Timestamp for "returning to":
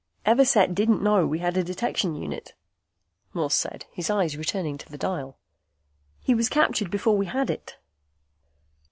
4.35-4.89